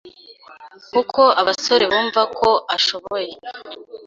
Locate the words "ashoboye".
2.75-3.31